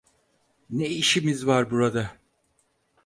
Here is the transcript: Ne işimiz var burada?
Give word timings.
Ne 0.69 0.87
işimiz 0.89 1.47
var 1.47 1.71
burada? 1.71 2.11